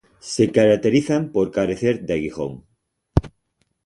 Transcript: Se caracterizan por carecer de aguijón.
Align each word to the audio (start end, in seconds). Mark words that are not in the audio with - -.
Se 0.17 0.51
caracterizan 0.51 1.31
por 1.31 1.51
carecer 1.51 2.03
de 2.07 2.13
aguijón. 2.15 2.65